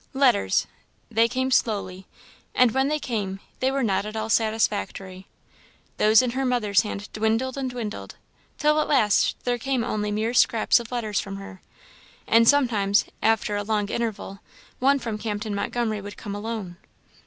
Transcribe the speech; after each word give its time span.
Letters 0.13 0.65
they 1.11 1.27
came 1.27 1.51
slowly 1.51 2.07
and 2.55 2.71
when 2.71 2.87
they 2.87 2.97
came, 2.97 3.39
they 3.59 3.69
were 3.69 3.83
not 3.83 4.03
at 4.03 4.15
all 4.15 4.31
satisfactory. 4.31 5.27
Those 5.97 6.23
in 6.23 6.31
her 6.31 6.43
mother's 6.43 6.81
hand 6.81 7.07
dwindled 7.13 7.55
and 7.55 7.69
dwindled, 7.69 8.15
till 8.57 8.79
at 8.81 8.87
last 8.87 9.35
there 9.43 9.59
came 9.59 9.83
only 9.83 10.09
mere 10.09 10.33
scraps 10.33 10.79
of 10.79 10.91
letters 10.91 11.19
from 11.19 11.35
her; 11.35 11.61
and 12.25 12.49
sometimes, 12.49 13.05
after 13.21 13.55
a 13.55 13.61
long 13.61 13.89
interval, 13.89 14.39
one 14.79 14.97
from 14.97 15.19
Captain 15.19 15.53
Montgomery 15.53 16.01
would 16.01 16.17
come 16.17 16.33
alone. 16.33 16.77